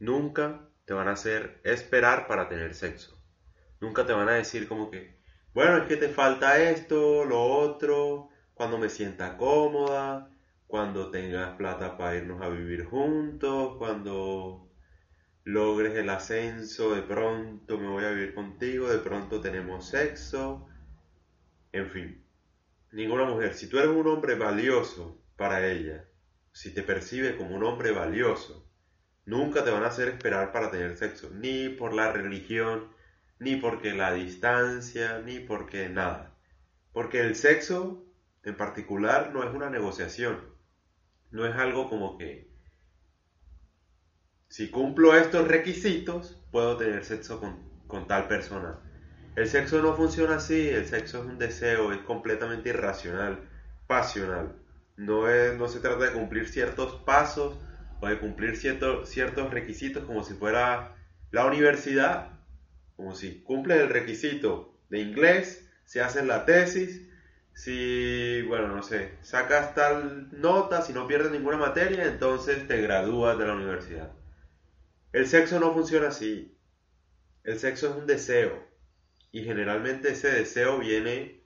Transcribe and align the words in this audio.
nunca 0.00 0.68
te 0.86 0.92
van 0.92 1.08
a 1.08 1.12
hacer 1.12 1.62
esperar 1.64 2.28
para 2.28 2.50
tener 2.50 2.74
sexo. 2.74 3.16
Nunca 3.80 4.04
te 4.04 4.12
van 4.12 4.28
a 4.28 4.32
decir 4.32 4.68
como 4.68 4.90
que, 4.90 5.18
bueno, 5.54 5.78
es 5.78 5.88
que 5.88 5.96
te 5.96 6.10
falta 6.10 6.58
esto, 6.58 7.24
lo 7.24 7.42
otro, 7.42 8.28
cuando 8.52 8.76
me 8.76 8.90
sienta 8.90 9.38
cómoda, 9.38 10.28
cuando 10.74 11.12
tengas 11.12 11.54
plata 11.54 11.96
para 11.96 12.16
irnos 12.16 12.42
a 12.42 12.48
vivir 12.48 12.84
juntos, 12.84 13.76
cuando 13.78 14.72
logres 15.44 15.94
el 15.94 16.10
ascenso, 16.10 16.96
de 16.96 17.02
pronto 17.02 17.78
me 17.78 17.86
voy 17.86 18.02
a 18.02 18.10
vivir 18.10 18.34
contigo, 18.34 18.90
de 18.90 18.98
pronto 18.98 19.40
tenemos 19.40 19.88
sexo, 19.88 20.66
en 21.70 21.90
fin. 21.90 22.26
Ninguna 22.90 23.24
mujer, 23.24 23.54
si 23.54 23.68
tú 23.68 23.78
eres 23.78 23.92
un 23.92 24.08
hombre 24.08 24.34
valioso 24.34 25.22
para 25.36 25.64
ella, 25.64 26.08
si 26.50 26.74
te 26.74 26.82
percibe 26.82 27.36
como 27.36 27.54
un 27.54 27.62
hombre 27.62 27.92
valioso, 27.92 28.68
nunca 29.26 29.62
te 29.62 29.70
van 29.70 29.84
a 29.84 29.90
hacer 29.90 30.08
esperar 30.08 30.50
para 30.50 30.72
tener 30.72 30.96
sexo, 30.96 31.30
ni 31.30 31.68
por 31.68 31.94
la 31.94 32.10
religión, 32.10 32.92
ni 33.38 33.54
porque 33.54 33.94
la 33.94 34.12
distancia, 34.12 35.20
ni 35.24 35.38
porque 35.38 35.88
nada. 35.88 36.36
Porque 36.92 37.20
el 37.20 37.36
sexo 37.36 38.04
en 38.42 38.56
particular 38.56 39.30
no 39.32 39.44
es 39.44 39.54
una 39.54 39.70
negociación, 39.70 40.52
no 41.34 41.44
es 41.46 41.56
algo 41.56 41.90
como 41.90 42.16
que 42.16 42.48
si 44.46 44.70
cumplo 44.70 45.16
estos 45.16 45.48
requisitos, 45.48 46.40
puedo 46.52 46.76
tener 46.76 47.04
sexo 47.04 47.40
con, 47.40 48.06
tal 48.06 48.28
persona. 48.28 48.78
El 49.34 49.48
sexo 49.48 49.82
no 49.82 49.96
funciona 49.96 50.36
así, 50.36 50.68
el 50.68 50.86
sexo 50.86 51.18
es 51.18 51.24
un 51.24 51.38
deseo, 51.38 51.92
es 51.92 51.98
completamente 52.02 52.68
irracional, 52.68 53.48
pasional. 53.88 54.54
No, 54.96 55.28
es, 55.28 55.58
no 55.58 55.66
se 55.66 55.80
trata 55.80 56.04
de 56.04 56.12
cumplir 56.12 56.48
ciertos 56.48 57.02
pasos 57.04 57.58
o 58.00 58.06
de 58.06 58.20
cumplir 58.20 58.56
ciertos 58.56 59.08
ciertos 59.08 59.50
requisitos 59.50 60.04
como 60.04 60.22
si 60.22 60.34
fuera 60.34 60.94
la 61.32 61.46
universidad, 61.46 62.38
como 62.96 63.16
si 63.16 63.42
cumples 63.42 63.80
el 63.80 63.88
requisito 63.88 64.78
de 64.88 65.00
inglés, 65.00 65.68
se 65.84 66.00
hace 66.00 66.24
la 66.24 66.44
tesis, 66.44 67.08
si, 67.54 68.42
bueno, 68.42 68.68
no 68.68 68.82
sé, 68.82 69.16
sacas 69.22 69.74
tal 69.74 70.28
nota, 70.32 70.82
si 70.82 70.92
no 70.92 71.06
pierdes 71.06 71.30
ninguna 71.30 71.56
materia, 71.56 72.04
entonces 72.04 72.66
te 72.66 72.82
gradúas 72.82 73.38
de 73.38 73.46
la 73.46 73.54
universidad. 73.54 74.12
El 75.12 75.26
sexo 75.28 75.60
no 75.60 75.72
funciona 75.72 76.08
así. 76.08 76.58
El 77.44 77.58
sexo 77.58 77.90
es 77.90 77.96
un 77.96 78.06
deseo. 78.06 78.66
Y 79.30 79.44
generalmente 79.44 80.10
ese 80.10 80.30
deseo 80.30 80.78
viene 80.78 81.44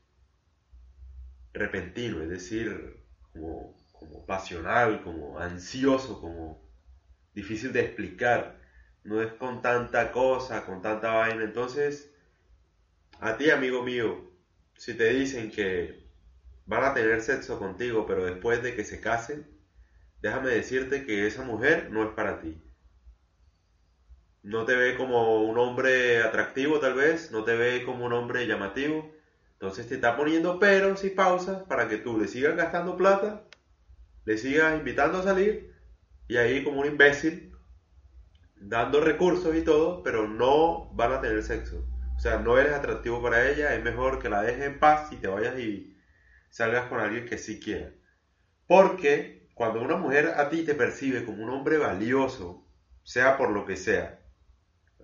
repentino, 1.53 2.23
es 2.23 2.31
decir, 2.31 3.03
como, 3.33 3.77
como 3.93 4.25
pasional, 4.25 5.03
como 5.03 5.39
ansioso, 5.39 6.21
como 6.21 6.67
difícil 7.35 7.73
de 7.73 7.81
explicar. 7.81 8.59
No 9.05 9.21
es 9.21 9.33
con 9.35 9.61
tanta 9.61 10.13
cosa, 10.13 10.65
con 10.65 10.81
tanta 10.81 11.13
vaina. 11.13 11.45
Entonces, 11.45 12.11
a 13.21 13.37
ti, 13.37 13.51
amigo 13.51 13.83
mío, 13.83 14.29
si 14.79 14.95
te 14.95 15.11
dicen 15.13 15.51
que 15.51 16.07
van 16.67 16.85
a 16.85 16.95
tener 16.95 17.21
sexo 17.21 17.59
contigo, 17.59 18.07
pero 18.07 18.25
después 18.25 18.63
de 18.63 18.75
que 18.75 18.85
se 18.85 19.01
casen, 19.01 19.47
déjame 20.23 20.51
decirte 20.51 21.05
que 21.05 21.27
esa 21.27 21.43
mujer 21.43 21.91
no 21.91 22.03
es 22.03 22.11
para 22.15 22.41
ti 22.41 22.63
no 24.43 24.65
te 24.65 24.75
ve 24.75 24.97
como 24.97 25.43
un 25.43 25.59
hombre 25.59 26.23
atractivo 26.23 26.81
tal 26.81 26.95
vez, 26.95 27.31
no 27.33 27.45
te 27.45 27.55
ve 27.55 27.85
como 27.85 28.07
un 28.07 28.13
hombre 28.13 28.47
llamativo, 28.47 29.11
entonces 29.53 29.87
te 29.87 29.97
está 29.97 30.17
poniendo 30.17 30.59
peros 30.59 31.05
y 31.05 31.11
pausas 31.11 31.63
para 31.65 31.89
que 31.89 31.99
tú 31.99 32.19
le 32.19 32.29
sigas 32.29 32.57
gastando 32.57 32.97
plata, 32.97 33.45
le 34.25 34.39
sigas 34.39 34.79
invitando 34.79 35.19
a 35.19 35.23
salir 35.23 35.75
y 36.29 36.37
ahí 36.37 36.65
como 36.65 36.81
un 36.81 36.87
imbécil, 36.87 37.53
dando 38.57 39.01
recursos 39.01 39.55
y 39.55 39.63
todo, 39.63 40.03
pero 40.03 40.27
no 40.29 40.91
van 40.95 41.13
a 41.13 41.21
tener 41.21 41.43
sexo. 41.43 41.85
O 42.19 42.21
sea, 42.21 42.41
no 42.41 42.59
eres 42.59 42.73
atractivo 42.73 43.23
para 43.23 43.49
ella, 43.49 43.77
es 43.77 43.85
mejor 43.85 44.19
que 44.19 44.29
la 44.29 44.43
dejes 44.43 44.65
en 44.65 44.81
paz 44.81 45.13
y 45.13 45.17
te 45.19 45.29
vayas 45.29 45.57
y 45.61 45.97
salgas 46.51 46.89
con 46.89 46.99
alguien 46.99 47.27
que 47.27 47.39
sí 47.39 47.61
quiera. 47.61 47.93
Porque 48.67 49.49
cuando 49.55 49.81
una 49.81 49.97
mujer 49.97 50.35
a 50.37 50.51
ti 50.51 50.65
te 50.65 50.75
percibe 50.75 51.25
como 51.25 51.45
un 51.45 51.51
hombre 51.51 51.79
valioso, 51.79 52.67
sea 53.05 53.37
por 53.37 53.51
lo 53.51 53.65
que 53.65 53.77
sea, 53.77 54.19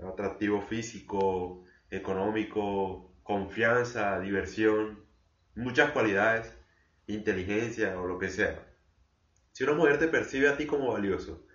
atractivo 0.05 0.61
físico, 0.61 1.65
económico, 1.89 3.15
confianza, 3.23 4.19
diversión, 4.19 5.05
muchas 5.55 5.93
cualidades, 5.93 6.53
inteligencia 7.07 7.97
o 7.97 8.09
lo 8.09 8.19
que 8.19 8.29
sea. 8.29 8.61
Si 9.53 9.63
una 9.63 9.75
mujer 9.75 10.01
te 10.01 10.09
percibe 10.09 10.49
a 10.49 10.57
ti 10.57 10.67
como 10.67 10.93
valioso, 10.93 11.47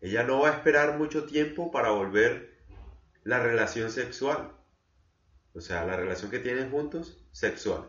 ella 0.00 0.22
no 0.22 0.38
va 0.38 0.50
a 0.50 0.54
esperar 0.54 0.96
mucho 0.98 1.26
tiempo 1.26 1.72
para 1.72 1.90
volver 1.90 2.60
la 3.24 3.40
relación 3.40 3.90
sexual. 3.90 4.52
O 5.58 5.60
sea, 5.60 5.84
la 5.84 5.96
relación 5.96 6.30
que 6.30 6.38
tienen 6.38 6.70
juntos, 6.70 7.18
sexual. 7.32 7.82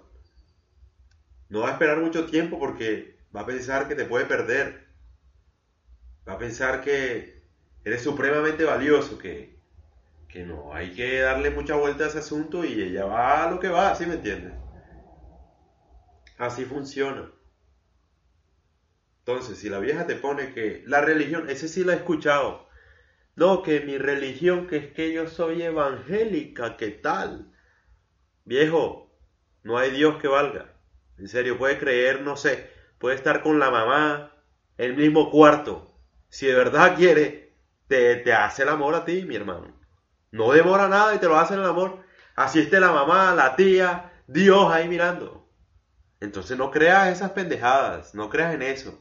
No 1.49 1.59
va 1.59 1.69
a 1.69 1.71
esperar 1.73 1.99
mucho 1.99 2.25
tiempo 2.25 2.57
porque 2.57 3.19
va 3.35 3.41
a 3.41 3.45
pensar 3.45 3.87
que 3.87 3.93
te 3.93 4.05
puede 4.05 4.25
perder. 4.25 4.87
Va 6.27 6.33
a 6.33 6.37
pensar 6.39 6.81
que 6.81 7.43
eres 7.83 8.01
supremamente 8.01 8.63
valioso, 8.63 9.19
que, 9.19 9.59
que 10.27 10.47
no 10.47 10.73
hay 10.73 10.95
que 10.95 11.19
darle 11.19 11.51
mucha 11.51 11.75
vuelta 11.75 12.05
a 12.05 12.07
ese 12.07 12.17
asunto 12.17 12.65
y 12.65 12.81
ella 12.81 13.05
va 13.05 13.43
a 13.43 13.51
lo 13.51 13.59
que 13.59 13.69
va, 13.69 13.93
¿sí 13.93 14.07
me 14.07 14.15
entiendes? 14.15 14.53
Así 16.39 16.65
funciona. 16.65 17.31
Entonces, 19.19 19.59
si 19.59 19.69
la 19.69 19.77
vieja 19.77 20.07
te 20.07 20.15
pone 20.15 20.55
que 20.55 20.83
la 20.87 21.01
religión, 21.01 21.47
ese 21.51 21.67
sí 21.67 21.83
la 21.83 21.93
he 21.93 21.97
escuchado. 21.97 22.67
No, 23.35 23.61
que 23.61 23.81
mi 23.81 23.99
religión, 23.99 24.65
que 24.65 24.77
es 24.77 24.87
que 24.87 25.13
yo 25.13 25.27
soy 25.27 25.61
evangélica, 25.61 26.75
¿qué 26.75 26.89
tal? 26.89 27.53
Viejo, 28.49 29.15
no 29.61 29.77
hay 29.77 29.91
Dios 29.91 30.19
que 30.19 30.27
valga. 30.27 30.73
En 31.19 31.27
serio, 31.27 31.59
puede 31.59 31.77
creer, 31.77 32.23
no 32.23 32.35
sé, 32.35 32.71
puede 32.97 33.15
estar 33.15 33.43
con 33.43 33.59
la 33.59 33.69
mamá, 33.69 34.31
el 34.75 34.95
mismo 34.95 35.29
cuarto. 35.29 35.93
Si 36.29 36.47
de 36.47 36.55
verdad 36.55 36.95
quiere, 36.97 37.55
te, 37.87 38.15
te 38.15 38.33
hace 38.33 38.63
el 38.63 38.69
amor 38.69 38.95
a 38.95 39.05
ti, 39.05 39.21
mi 39.21 39.35
hermano. 39.35 39.79
No 40.31 40.51
demora 40.51 40.87
nada 40.87 41.13
y 41.13 41.19
te 41.19 41.27
lo 41.27 41.37
hacen 41.37 41.59
el 41.59 41.65
amor. 41.65 42.03
Así 42.35 42.61
esté 42.61 42.79
la 42.79 42.91
mamá, 42.91 43.35
la 43.35 43.55
tía, 43.55 44.13
Dios 44.25 44.73
ahí 44.73 44.87
mirando. 44.89 45.47
Entonces 46.19 46.57
no 46.57 46.71
creas 46.71 47.09
esas 47.09 47.33
pendejadas, 47.33 48.15
no 48.15 48.31
creas 48.31 48.55
en 48.55 48.63
eso. 48.63 48.99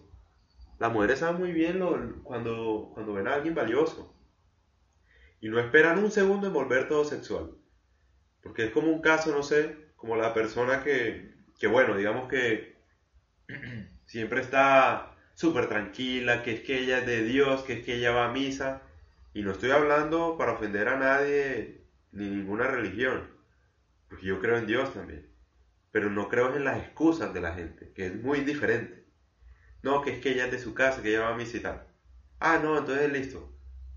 Las 0.79 0.93
mujeres 0.93 1.21
saben 1.21 1.41
muy 1.41 1.53
bien 1.53 1.81
cuando, 2.23 2.91
cuando 2.93 3.15
ven 3.15 3.27
a 3.27 3.37
alguien 3.37 3.55
valioso. 3.55 4.15
Y 5.41 5.49
no 5.49 5.59
esperan 5.59 6.05
un 6.05 6.11
segundo 6.11 6.49
en 6.49 6.53
volver 6.53 6.87
todo 6.87 7.07
sexual. 7.07 7.55
Porque 8.43 8.65
es 8.67 8.71
como 8.71 8.89
un 8.93 9.01
caso, 9.01 9.33
no 9.33 9.43
sé, 9.43 9.77
como 9.97 10.17
la 10.17 10.35
persona 10.35 10.83
que, 10.83 11.35
que 11.59 11.67
bueno, 11.67 11.97
digamos 11.97 12.29
que 12.29 12.77
siempre 14.07 14.41
está 14.41 15.17
súper 15.35 15.69
tranquila, 15.69 16.43
que 16.43 16.55
es 16.55 16.61
que 16.61 16.79
ella 16.79 16.99
es 16.99 17.07
de 17.07 17.23
Dios, 17.25 17.63
que 17.63 17.75
es 17.75 17.85
que 17.85 17.95
ella 17.95 18.13
va 18.13 18.27
a 18.27 18.33
misa 18.33 18.83
y 19.35 19.43
no 19.43 19.53
estoy 19.53 19.71
hablando 19.71 20.37
para 20.37 20.53
ofender 20.53 20.89
a 20.89 20.99
nadie 20.99 21.85
ni 22.13 22.29
ninguna 22.29 22.67
religión, 22.67 23.31
porque 24.09 24.27
yo 24.27 24.41
creo 24.41 24.57
en 24.57 24.67
Dios 24.67 24.95
también. 24.95 25.29
Pero 25.93 26.11
no 26.11 26.29
creo 26.29 26.55
en 26.57 26.65
las 26.65 26.79
excusas 26.79 27.33
de 27.33 27.41
la 27.41 27.55
gente, 27.55 27.93
que 27.93 28.07
es 28.07 28.15
muy 28.17 28.41
diferente. 28.41 29.05
No, 29.83 30.03
que 30.03 30.15
es 30.15 30.21
que 30.21 30.31
ella 30.31 30.47
es 30.47 30.51
de 30.51 30.59
su 30.59 30.75
casa, 30.75 31.03
que 31.03 31.11
ella 31.11 31.23
va 31.23 31.35
a 31.35 31.37
visitar. 31.37 31.87
Ah, 32.41 32.59
no, 32.63 32.77
entonces 32.77 33.13
listo. 33.13 33.53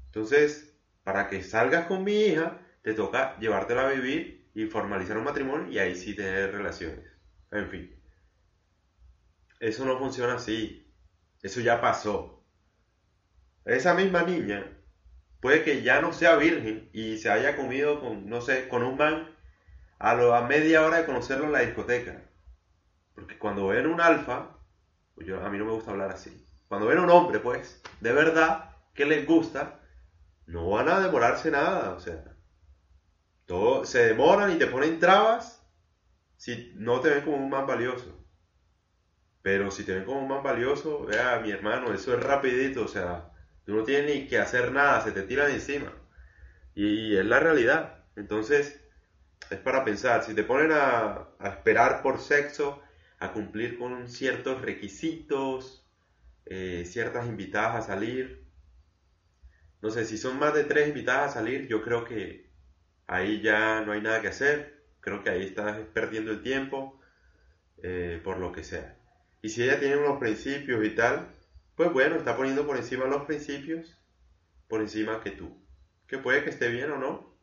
Entonces, 0.06 0.76
para 1.04 1.28
que 1.28 1.44
salgas 1.44 1.88
con 1.88 2.04
mi 2.04 2.14
hija, 2.14 2.62
te 2.82 2.94
toca 2.94 3.38
llevártela 3.40 3.88
a 3.88 3.92
vivir 3.92 4.50
y 4.54 4.66
formalizar 4.66 5.18
un 5.18 5.24
matrimonio 5.24 5.72
y 5.72 5.80
ahí 5.80 5.96
sí 5.96 6.16
tener 6.16 6.52
relaciones. 6.52 7.06
En 7.52 7.70
fin. 7.70 7.96
Eso 9.60 9.86
no 9.86 9.98
funciona 10.00 10.36
así. 10.36 10.92
Eso 11.42 11.62
ya 11.62 11.82
pasó. 11.82 12.44
Esa 13.66 13.94
misma 13.94 14.24
niña 14.24 14.66
puede 15.40 15.64
que 15.64 15.82
ya 15.82 16.02
no 16.02 16.14
sea 16.14 16.36
virgen 16.36 16.90
y 16.94 17.18
se 17.18 17.30
haya 17.30 17.56
comido 17.56 18.00
con, 18.00 18.30
no 18.30 18.42
sé, 18.42 18.68
con 18.68 18.84
un 18.84 18.98
man 18.98 19.30
a, 20.00 20.16
lo, 20.16 20.34
a 20.34 20.48
media 20.48 20.84
hora 20.84 20.98
de 20.98 21.06
conocerlo 21.06 21.46
en 21.46 21.52
la 21.52 21.62
discoteca. 21.62 22.24
Porque 23.14 23.38
cuando 23.38 23.68
ven 23.68 23.88
un 23.88 24.02
alfa, 24.02 24.58
pues 25.16 25.28
yo, 25.28 25.44
a 25.44 25.50
mí 25.50 25.58
no 25.58 25.66
me 25.66 25.74
gusta 25.74 25.92
hablar 25.92 26.12
así. 26.12 26.46
Cuando 26.68 26.88
ven 26.88 27.00
un 27.00 27.10
hombre, 27.10 27.40
pues, 27.40 27.82
de 28.00 28.14
verdad, 28.14 28.78
que 28.94 29.06
les 29.06 29.28
gusta, 29.28 29.80
no 30.48 30.70
van 30.70 30.90
a 30.90 31.00
demorarse 31.00 31.52
nada, 31.52 31.94
o 31.94 32.00
sea, 32.00 32.31
todo, 33.46 33.86
se 33.86 34.06
demoran 34.06 34.52
y 34.52 34.56
te 34.58 34.68
ponen 34.68 35.00
trabas 35.00 35.62
si 36.38 36.74
no 36.76 37.02
te 37.02 37.10
ven 37.10 37.22
como 37.24 37.38
un 37.38 37.50
man 37.50 37.68
valioso. 37.68 38.18
Pero 39.42 39.72
si 39.72 39.84
te 39.84 39.94
ven 39.94 40.06
como 40.06 40.28
más 40.28 40.44
valioso, 40.44 41.06
vea, 41.06 41.40
mi 41.40 41.52
hermano, 41.52 41.94
eso 41.94 42.16
es 42.16 42.24
rapidito, 42.24 42.84
o 42.84 42.88
sea, 42.88 43.32
tú 43.66 43.76
no 43.76 43.84
tienes 43.84 44.06
ni 44.14 44.28
que 44.28 44.38
hacer 44.38 44.72
nada, 44.72 45.02
se 45.02 45.12
te 45.12 45.24
tiran 45.24 45.52
encima. 45.52 45.94
Y 46.76 47.16
es 47.16 47.26
la 47.26 47.40
realidad. 47.40 48.06
Entonces, 48.16 48.82
es 49.50 49.60
para 49.60 49.84
pensar, 49.84 50.24
si 50.24 50.34
te 50.34 50.44
ponen 50.44 50.72
a, 50.72 51.30
esperar 51.44 52.02
por 52.02 52.20
sexo, 52.20 52.82
a 53.20 53.34
cumplir 53.34 53.78
con 53.78 54.10
ciertos 54.10 54.62
requisitos, 54.62 55.86
eh, 56.46 56.84
ciertas 56.86 57.28
invitadas 57.28 57.84
a 57.84 57.88
salir, 57.88 58.46
no 59.82 59.90
sé, 59.90 60.06
si 60.06 60.18
son 60.18 60.38
más 60.38 60.54
de 60.54 60.64
tres 60.64 60.88
invitadas 60.88 61.32
a 61.32 61.34
salir, 61.34 61.68
yo 61.68 61.82
creo 61.82 62.06
que 62.06 62.51
ahí 63.08 63.42
ya 63.42 63.82
no 63.82 63.92
hay 63.92 64.02
nada 64.02 64.22
que 64.22 64.30
hacer, 64.30 64.82
creo 65.00 65.24
que 65.24 65.30
ahí 65.30 65.44
estás 65.44 65.78
perdiendo 65.94 66.32
el 66.32 66.42
tiempo, 66.42 67.00
eh, 67.84 68.22
por 68.24 68.38
lo 68.38 68.52
que 68.52 68.64
sea. 68.64 68.96
Y 69.42 69.50
si 69.50 69.64
ella 69.64 69.80
tiene 69.80 69.98
unos 69.98 70.20
principios 70.20 70.86
y 70.86 70.92
tal, 70.92 71.30
pues 71.76 71.92
bueno, 71.92 72.16
está 72.16 72.38
poniendo 72.38 72.66
por 72.66 72.78
encima 72.78 73.06
los 73.06 73.24
principios, 73.24 73.98
por 74.68 74.82
encima 74.82 75.22
que 75.22 75.32
tú. 75.32 75.58
Que 76.08 76.18
puede 76.18 76.44
que 76.44 76.52
esté 76.52 76.70
bien 76.70 76.92
o 76.92 76.98
no, 76.98 77.36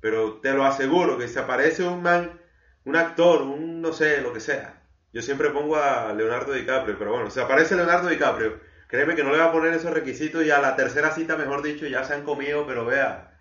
pero 0.00 0.40
te 0.40 0.52
lo 0.52 0.64
aseguro 0.64 1.18
que 1.18 1.28
si 1.28 1.38
aparece 1.38 1.82
un 1.84 2.02
man, 2.02 2.40
un 2.84 2.96
actor, 2.96 3.42
un 3.42 3.82
no 3.82 3.92
sé, 3.92 4.20
lo 4.22 4.32
que 4.32 4.40
sea. 4.40 4.82
Yo 5.12 5.22
siempre 5.22 5.50
pongo 5.50 5.76
a 5.76 6.12
Leonardo 6.14 6.52
DiCaprio, 6.52 6.98
pero 6.98 7.12
bueno, 7.12 7.30
si 7.30 7.40
aparece 7.40 7.76
Leonardo 7.76 8.08
DiCaprio, 8.08 8.60
créeme 8.88 9.14
que 9.14 9.24
no 9.24 9.32
le 9.32 9.38
va 9.38 9.46
a 9.46 9.52
poner 9.52 9.74
esos 9.74 9.92
requisitos 9.92 10.44
y 10.44 10.50
a 10.50 10.60
la 10.60 10.76
tercera 10.76 11.10
cita, 11.10 11.36
mejor 11.36 11.62
dicho, 11.62 11.86
ya 11.86 12.04
se 12.04 12.14
han 12.14 12.24
comido, 12.24 12.66
pero 12.66 12.84
vea, 12.84 13.35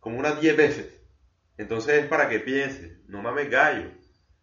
como 0.00 0.18
unas 0.18 0.40
10 0.40 0.56
veces. 0.56 1.02
Entonces 1.56 2.02
es 2.02 2.06
para 2.06 2.28
que 2.28 2.40
piense, 2.40 2.98
no 3.06 3.22
mames 3.22 3.50
gallo. 3.50 3.90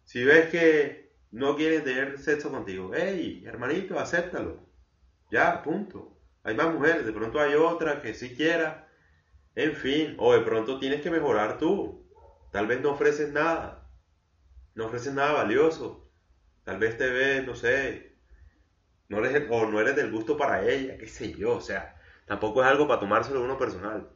Si 0.04 0.24
ves 0.24 0.48
que 0.48 1.12
no 1.30 1.56
quieren 1.56 1.84
tener 1.84 2.18
sexo 2.18 2.50
contigo. 2.50 2.92
Hey, 2.94 3.42
hermanito, 3.46 3.98
acéptalo. 3.98 4.66
Ya, 5.30 5.62
punto. 5.62 6.16
Hay 6.42 6.54
más 6.54 6.72
mujeres, 6.72 7.04
de 7.04 7.12
pronto 7.12 7.40
hay 7.40 7.54
otra 7.54 8.00
que 8.00 8.14
sí 8.14 8.34
quiera. 8.34 8.88
En 9.54 9.74
fin, 9.74 10.14
o 10.18 10.32
de 10.32 10.40
pronto 10.40 10.78
tienes 10.78 11.02
que 11.02 11.10
mejorar 11.10 11.58
tú. 11.58 12.08
Tal 12.52 12.66
vez 12.66 12.80
no 12.80 12.92
ofreces 12.92 13.32
nada. 13.32 13.90
No 14.74 14.86
ofreces 14.86 15.12
nada 15.12 15.32
valioso. 15.32 16.08
Tal 16.64 16.78
vez 16.78 16.96
te 16.96 17.08
ves, 17.08 17.46
no 17.46 17.54
sé, 17.54 18.08
no 19.08 19.24
eres, 19.24 19.46
o 19.50 19.66
no 19.66 19.80
eres 19.80 19.96
del 19.96 20.10
gusto 20.12 20.36
para 20.36 20.68
ella, 20.68 20.98
qué 20.98 21.06
sé 21.06 21.32
yo. 21.32 21.56
O 21.56 21.60
sea, 21.60 21.96
tampoco 22.26 22.62
es 22.62 22.68
algo 22.68 22.86
para 22.86 23.00
tomárselo 23.00 23.42
uno 23.42 23.58
personal. 23.58 24.10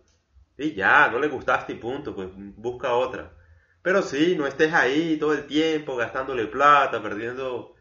Y 0.62 0.74
ya, 0.74 1.08
no 1.08 1.18
le 1.18 1.26
gustaste 1.26 1.72
y 1.72 1.76
punto, 1.76 2.14
pues 2.14 2.28
busca 2.34 2.94
otra. 2.94 3.32
Pero 3.82 4.00
sí, 4.00 4.36
no 4.38 4.46
estés 4.46 4.72
ahí 4.72 5.16
todo 5.18 5.32
el 5.32 5.48
tiempo 5.48 5.96
gastándole 5.96 6.46
plata, 6.46 7.02
perdiendo, 7.02 7.74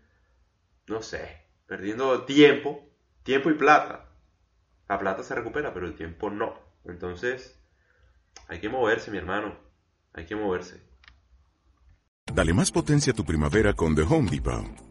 no 0.87 1.03
sé, 1.03 1.45
perdiendo 1.67 2.23
tiempo, 2.23 2.89
tiempo 3.21 3.51
y 3.51 3.53
plata. 3.53 4.09
La 4.89 4.97
plata 4.97 5.21
se 5.21 5.35
recupera, 5.35 5.71
pero 5.75 5.85
el 5.85 5.93
tiempo 5.93 6.31
no. 6.31 6.55
Entonces, 6.83 7.63
hay 8.47 8.59
que 8.59 8.67
moverse, 8.67 9.11
mi 9.11 9.19
hermano. 9.19 9.55
Hay 10.13 10.25
que 10.25 10.35
moverse. 10.35 10.81
Dale 12.33 12.51
más 12.51 12.71
potencia 12.71 13.13
a 13.13 13.15
tu 13.15 13.23
primavera 13.23 13.75
con 13.75 13.93
The 13.93 14.01
Home 14.01 14.31
Depot. 14.31 14.90